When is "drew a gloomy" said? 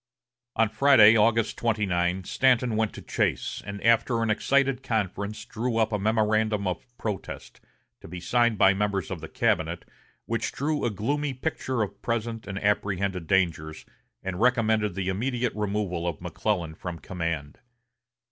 10.51-11.35